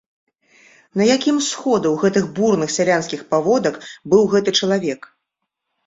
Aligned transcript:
На 1.01 1.07
якім 1.15 1.35
з 1.41 1.45
сходаў, 1.53 1.93
гэтых 2.05 2.25
бурных 2.41 2.75
сялянскіх 2.79 3.21
паводак, 3.35 3.75
быў 4.15 4.21
гэты 4.37 4.49
чалавек? 4.61 5.01